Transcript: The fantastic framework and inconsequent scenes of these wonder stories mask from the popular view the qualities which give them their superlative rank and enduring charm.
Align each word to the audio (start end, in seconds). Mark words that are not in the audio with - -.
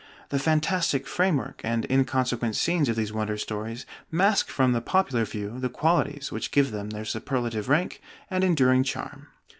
The 0.29 0.39
fantastic 0.39 1.05
framework 1.05 1.61
and 1.63 1.85
inconsequent 1.87 2.55
scenes 2.55 2.89
of 2.89 2.95
these 2.95 3.13
wonder 3.13 3.37
stories 3.37 3.85
mask 4.09 4.49
from 4.49 4.71
the 4.73 4.81
popular 4.81 5.25
view 5.25 5.59
the 5.59 5.69
qualities 5.69 6.31
which 6.31 6.49
give 6.49 6.71
them 6.71 6.89
their 6.89 7.05
superlative 7.05 7.69
rank 7.69 8.01
and 8.27 8.43
enduring 8.43 8.81
charm. 8.83 9.27